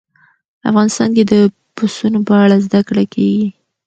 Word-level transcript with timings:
افغانستان 0.69 1.09
کې 1.15 1.23
د 1.31 1.33
پسونو 1.75 2.19
په 2.27 2.33
اړه 2.43 2.57
زده 2.65 2.79
کړه 2.87 3.03
کېږي. 3.13 3.47